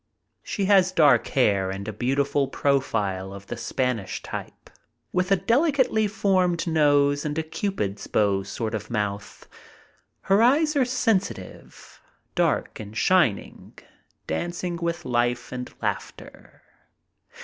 She 0.41 0.65
has 0.65 0.91
dark 0.91 1.27
hair 1.27 1.69
and 1.69 1.87
a 1.87 1.93
beautiful 1.93 2.47
profile 2.47 3.31
of 3.31 3.45
the 3.45 3.55
Spanish 3.55 4.23
type, 4.23 4.71
with 5.13 5.31
a 5.31 5.35
delicately 5.35 6.07
formed 6.07 6.65
nose 6.65 7.23
and 7.23 7.37
a 7.37 7.43
Cupid's 7.43 8.07
bow 8.07 8.41
sort 8.41 8.73
of 8.73 8.89
mouth. 8.89 9.47
Her 10.21 10.41
eyes 10.41 10.75
are 10.75 10.85
sensitive, 10.85 12.01
dark 12.33 12.79
and 12.79 12.97
shining, 12.97 13.77
dancing 14.25 14.77
with 14.77 15.05
life 15.05 15.51
and 15.51 15.71
laughter. 15.83 16.63